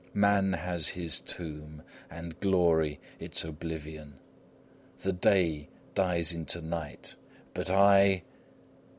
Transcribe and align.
Man 0.15 0.53
has 0.53 0.87
his 0.87 1.19
tomb, 1.21 1.83
and 2.09 2.39
glory 2.39 2.99
its 3.19 3.43
oblivion; 3.43 4.15
the 5.03 5.13
day 5.13 5.69
dies 5.93 6.33
into 6.33 6.59
night 6.59 7.15
but 7.53 7.69
I 7.69 8.23